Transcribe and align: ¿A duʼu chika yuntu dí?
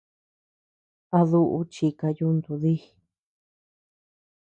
¿A 1.17 1.19
duʼu 1.29 1.59
chika 1.73 2.07
yuntu 2.17 2.51
dí? 2.61 2.75